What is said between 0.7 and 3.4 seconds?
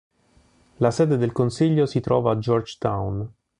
La sede del consiglio si trova a George Town.